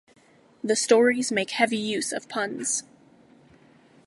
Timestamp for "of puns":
2.11-2.85